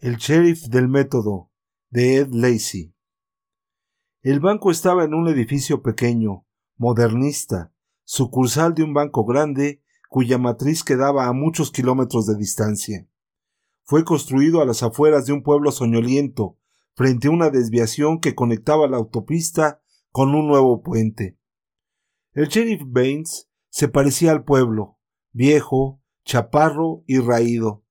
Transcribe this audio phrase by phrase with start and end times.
[0.00, 1.50] El sheriff del método
[1.90, 2.94] de Ed Lacey.
[4.22, 7.72] El banco estaba en un edificio pequeño, modernista,
[8.04, 13.08] sucursal de un banco grande cuya matriz quedaba a muchos kilómetros de distancia.
[13.82, 16.60] Fue construido a las afueras de un pueblo soñoliento,
[16.94, 21.40] frente a una desviación que conectaba la autopista con un nuevo puente.
[22.34, 25.00] El sheriff Baines se parecía al pueblo,
[25.32, 27.82] viejo, chaparro y raído.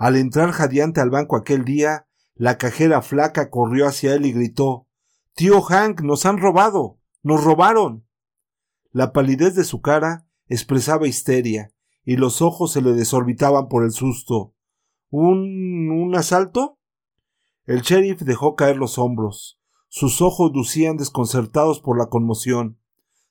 [0.00, 4.88] Al entrar jadeante al banco aquel día, la cajera flaca corrió hacia él y gritó
[5.34, 6.98] Tío Hank, nos han robado.
[7.22, 8.06] nos robaron.
[8.92, 13.90] La palidez de su cara expresaba histeria, y los ojos se le desorbitaban por el
[13.90, 14.54] susto.
[15.10, 15.90] ¿Un.
[15.90, 16.78] un asalto?
[17.66, 19.60] El sheriff dejó caer los hombros.
[19.88, 22.78] Sus ojos lucían desconcertados por la conmoción.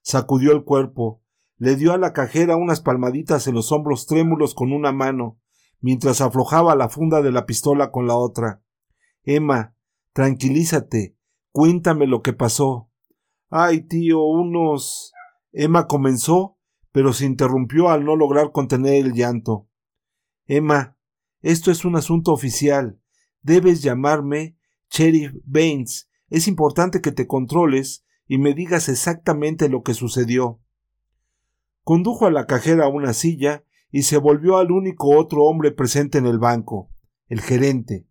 [0.03, 1.23] Sacudió el cuerpo,
[1.57, 5.39] le dio a la cajera unas palmaditas en los hombros trémulos con una mano,
[5.81, 8.61] mientras aflojaba la funda de la pistola con la otra.
[9.23, 9.75] Emma,
[10.13, 11.15] tranquilízate,
[11.51, 12.89] cuéntame lo que pasó.
[13.49, 15.13] Ay, tío, unos.
[15.51, 16.57] Emma comenzó,
[16.91, 19.67] pero se interrumpió al no lograr contener el llanto.
[20.45, 20.97] Emma,
[21.41, 22.99] esto es un asunto oficial.
[23.41, 24.57] Debes llamarme
[24.89, 26.09] Sheriff Baines.
[26.29, 30.59] Es importante que te controles y me digas exactamente lo que sucedió.
[31.83, 36.25] Condujo a la cajera una silla y se volvió al único otro hombre presente en
[36.25, 36.89] el banco,
[37.27, 38.07] el gerente.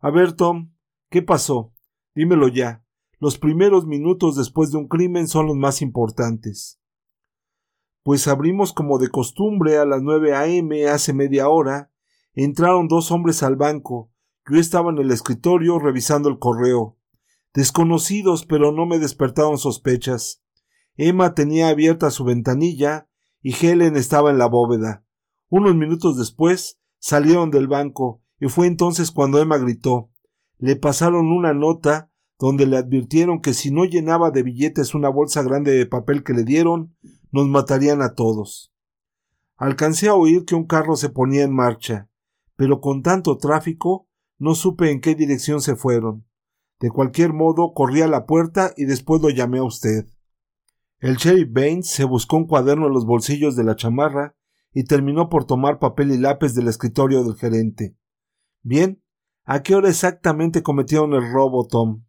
[0.00, 0.72] A ver, Tom,
[1.10, 1.72] ¿qué pasó?
[2.14, 2.84] Dímelo ya.
[3.18, 6.80] Los primeros minutos después de un crimen son los más importantes.
[8.04, 10.88] Pues abrimos como de costumbre a las nueve a.m.
[10.88, 11.90] hace media hora.
[12.32, 14.12] Entraron dos hombres al banco.
[14.48, 16.96] Yo estaba en el escritorio revisando el correo.
[17.52, 20.42] Desconocidos, pero no me despertaron sospechas.
[20.96, 23.07] Emma tenía abierta su ventanilla
[23.42, 25.04] y Helen estaba en la bóveda.
[25.48, 30.10] Unos minutos después salieron del banco y fue entonces cuando Emma gritó.
[30.58, 35.42] Le pasaron una nota donde le advirtieron que si no llenaba de billetes una bolsa
[35.42, 36.94] grande de papel que le dieron,
[37.32, 38.72] nos matarían a todos.
[39.56, 42.08] Alcancé a oír que un carro se ponía en marcha,
[42.56, 44.08] pero con tanto tráfico
[44.38, 46.26] no supe en qué dirección se fueron.
[46.78, 50.06] De cualquier modo corrí a la puerta y después lo llamé a usted.
[51.00, 54.34] El sheriff Baines se buscó un cuaderno en los bolsillos de la chamarra
[54.72, 57.96] y terminó por tomar papel y lápiz del escritorio del gerente.
[58.62, 59.00] Bien,
[59.44, 62.04] ¿a qué hora exactamente cometieron el robo, Tom?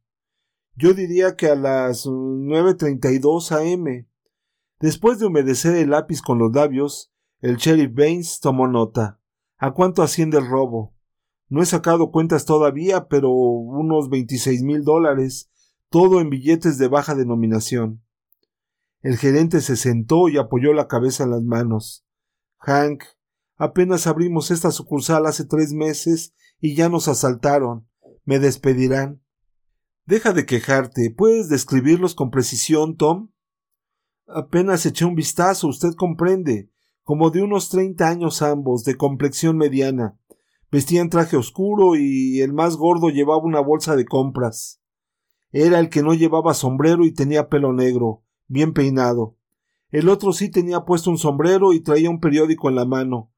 [0.76, 4.08] Yo diría que a las nueve treinta y dos a.m.
[4.80, 7.12] Después de humedecer el lápiz con los labios,
[7.42, 9.20] el sheriff Baines tomó nota.
[9.58, 10.96] ¿A cuánto asciende el robo?
[11.48, 15.52] No he sacado cuentas todavía, pero unos veintiséis mil dólares,
[15.90, 18.02] todo en billetes de baja denominación.
[19.02, 22.06] El gerente se sentó y apoyó la cabeza en las manos.
[22.58, 23.04] Hank,
[23.56, 27.88] apenas abrimos esta sucursal hace tres meses y ya nos asaltaron.
[28.26, 29.22] Me despedirán.
[30.06, 31.14] Deja de quejarte.
[31.16, 33.30] ¿Puedes describirlos con precisión, Tom?
[34.28, 36.70] Apenas eché un vistazo, usted comprende.
[37.04, 40.20] Como de unos treinta años ambos, de complexión mediana.
[40.72, 44.82] Vestían traje oscuro y el más gordo llevaba una bolsa de compras.
[45.52, 49.38] Era el que no llevaba sombrero y tenía pelo negro, bien peinado.
[49.90, 53.32] El otro sí tenía puesto un sombrero y traía un periódico en la mano.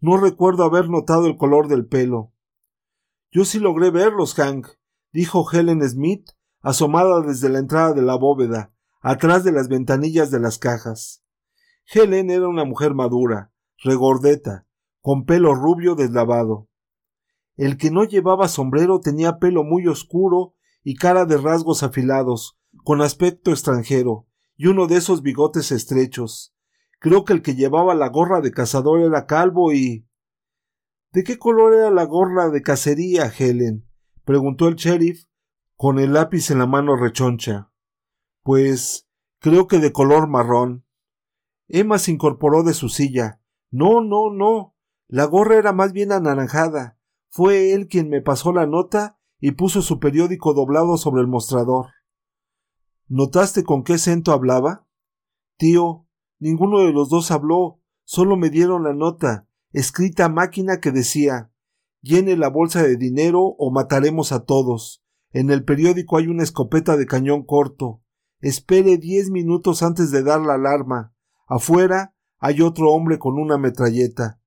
[0.00, 2.32] No recuerdo haber notado el color del pelo.
[3.32, 4.68] Yo sí logré verlos, Hank,
[5.12, 6.30] dijo Helen Smith,
[6.60, 11.24] asomada desde la entrada de la bóveda, atrás de las ventanillas de las cajas.
[11.92, 13.52] Helen era una mujer madura,
[13.82, 14.66] regordeta,
[15.00, 16.68] con pelo rubio deslavado.
[17.56, 23.02] El que no llevaba sombrero tenía pelo muy oscuro y cara de rasgos afilados, con
[23.02, 24.27] aspecto extranjero,
[24.58, 26.54] y uno de esos bigotes estrechos.
[26.98, 30.06] Creo que el que llevaba la gorra de cazador era calvo y.
[31.12, 33.88] ¿De qué color era la gorra de cacería, Helen?
[34.24, 35.26] preguntó el sheriff,
[35.76, 37.70] con el lápiz en la mano rechoncha.
[38.42, 39.08] Pues
[39.38, 40.84] creo que de color marrón.
[41.68, 43.40] Emma se incorporó de su silla.
[43.70, 44.74] No, no, no.
[45.06, 46.98] La gorra era más bien anaranjada.
[47.28, 51.86] Fue él quien me pasó la nota y puso su periódico doblado sobre el mostrador.
[53.08, 54.86] ¿Notaste con qué acento hablaba?
[55.56, 56.06] Tío,
[56.38, 61.50] ninguno de los dos habló, solo me dieron la nota, escrita a máquina que decía
[62.00, 65.02] llene la bolsa de dinero o mataremos a todos.
[65.32, 68.02] En el periódico hay una escopeta de cañón corto.
[68.40, 71.14] Espere diez minutos antes de dar la alarma.
[71.46, 74.40] Afuera hay otro hombre con una metralleta.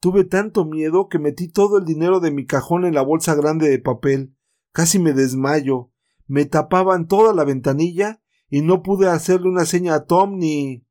[0.00, 3.68] Tuve tanto miedo que metí todo el dinero de mi cajón en la bolsa grande
[3.68, 4.36] de papel.
[4.72, 5.92] Casi me desmayo
[6.28, 10.86] me tapaban toda la ventanilla y no pude hacerle una seña a Tom ni.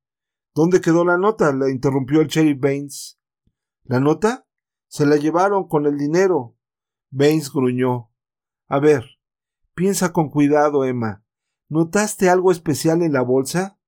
[0.54, 1.54] ¿Dónde quedó la nota?
[1.54, 3.19] la interrumpió el sheriff Baines.
[3.84, 4.48] ¿La nota?
[4.88, 6.57] Se la llevaron con el dinero.
[7.12, 8.12] Baines gruñó.
[8.68, 9.06] A ver,
[9.75, 11.24] piensa con cuidado, Emma.
[11.69, 13.80] ¿Notaste algo especial en la bolsa?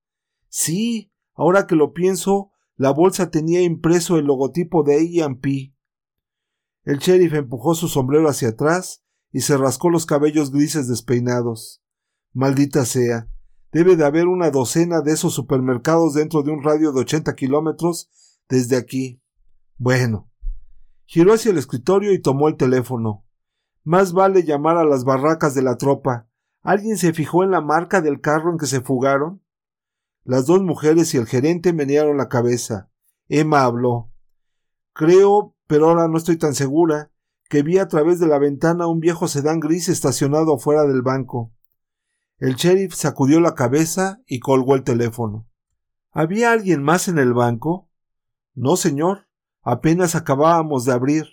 [0.48, 5.74] Sí, ahora que lo pienso, la bolsa tenía impreso el logotipo de A&P.
[6.84, 11.82] El sheriff empujó su sombrero hacia atrás y se rascó los cabellos grises despeinados.
[12.34, 13.28] Maldita sea.
[13.72, 18.10] Debe de haber una docena de esos supermercados dentro de un radio de ochenta kilómetros
[18.48, 19.22] desde aquí.
[19.78, 20.30] Bueno.
[21.06, 23.26] Giró hacia el escritorio y tomó el teléfono.
[23.84, 26.28] Más vale llamar a las barracas de la tropa.
[26.62, 29.44] ¿Alguien se fijó en la marca del carro en que se fugaron?
[30.24, 32.90] Las dos mujeres y el gerente menearon la cabeza.
[33.28, 34.12] Emma habló.
[34.94, 37.12] Creo pero ahora no estoy tan segura,
[37.50, 41.52] que vi a través de la ventana un viejo sedán gris estacionado fuera del banco.
[42.38, 45.48] El sheriff sacudió la cabeza y colgó el teléfono.
[46.12, 47.90] ¿Había alguien más en el banco?
[48.54, 49.28] No, señor.
[49.62, 51.26] Apenas acabábamos de abrir.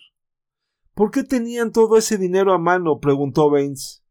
[0.94, 2.98] ¿Por qué tenían todo ese dinero a mano?
[2.98, 4.02] preguntó Baines.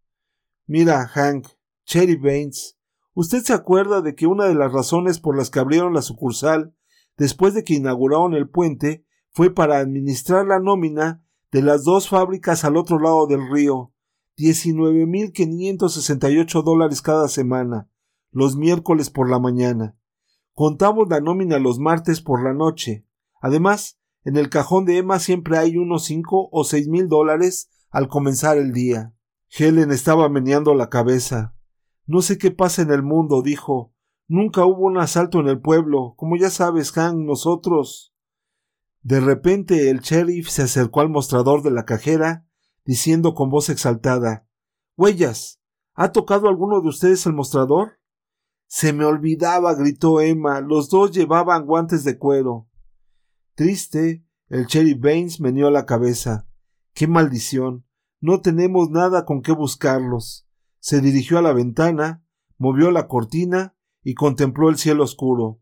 [0.68, 1.48] Mira, Hank,
[1.86, 2.78] Sheriff Baines,
[3.13, 6.75] ¿usted se acuerda de que una de las razones por las que abrieron la sucursal
[7.18, 11.25] después de que inauguraron el puente fue para administrar la nómina
[11.56, 13.94] de las dos fábricas al otro lado del río,
[14.36, 17.90] diecinueve mil quinientos sesenta y ocho dólares cada semana,
[18.30, 19.98] los miércoles por la mañana.
[20.54, 23.07] Contamos la nómina los martes por la noche.
[23.40, 28.10] Además, en el cajón de Emma siempre hay unos cinco o seis mil dólares al
[28.10, 29.16] comenzar el día.
[29.48, 31.56] Helen estaba meneando la cabeza.
[32.06, 33.94] No sé qué pasa en el mundo, dijo.
[34.28, 36.16] Nunca hubo un asalto en el pueblo.
[36.18, 38.13] Como ya sabes, Hank, nosotros.
[39.06, 42.48] De repente el sheriff se acercó al mostrador de la cajera,
[42.86, 44.48] diciendo con voz exaltada
[44.98, 45.62] Huellas.
[45.94, 48.00] ¿Ha tocado alguno de ustedes el mostrador?
[48.66, 50.60] Se me olvidaba, gritó Emma.
[50.60, 52.68] Los dos llevaban guantes de cuero.
[53.54, 56.48] Triste, el sheriff Baines meneó la cabeza.
[56.96, 57.86] ¡Qué maldición!
[58.22, 60.48] No tenemos nada con qué buscarlos.
[60.80, 62.25] Se dirigió a la ventana,
[62.57, 65.62] movió la cortina y contempló el cielo oscuro.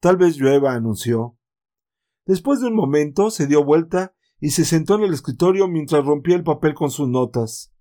[0.00, 1.36] Tal vez llueva, anunció.
[2.30, 6.36] Después de un momento se dio vuelta y se sentó en el escritorio mientras rompía
[6.36, 7.72] el papel con sus notas.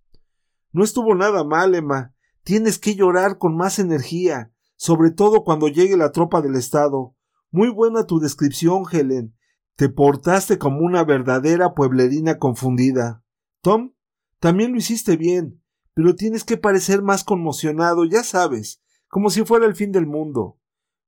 [0.71, 2.15] No estuvo nada mal, Emma.
[2.41, 7.15] Tienes que llorar con más energía, sobre todo cuando llegue la tropa del Estado.
[7.51, 9.35] Muy buena tu descripción, Helen.
[9.75, 13.23] Te portaste como una verdadera pueblerina confundida.
[13.61, 13.93] Tom,
[14.39, 15.61] también lo hiciste bien,
[15.93, 20.57] pero tienes que parecer más conmocionado, ya sabes, como si fuera el fin del mundo.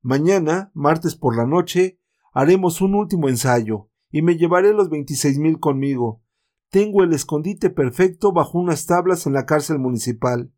[0.04, 2.01] Mañana, martes por la noche,
[2.32, 6.24] Haremos un último ensayo, y me llevaré los veintiséis mil conmigo.
[6.70, 10.54] Tengo el escondite perfecto bajo unas tablas en la cárcel municipal.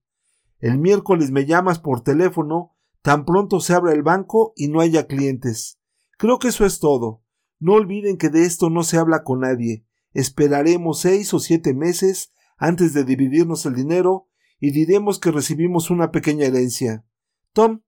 [0.60, 5.08] El miércoles me llamas por teléfono, tan pronto se abra el banco y no haya
[5.08, 5.80] clientes.
[6.18, 7.24] Creo que eso es todo.
[7.60, 9.86] No olviden que de esto no se habla con nadie.
[10.14, 14.30] Esperaremos seis o siete meses antes de dividirnos el dinero
[14.60, 17.04] y diremos que recibimos una pequeña herencia.
[17.52, 17.82] Tom,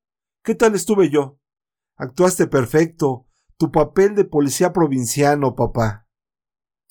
[0.44, 1.40] ¿qué tal estuve yo?
[1.96, 3.28] Actuaste perfecto.
[3.58, 6.05] Tu papel de policía provinciano, papá.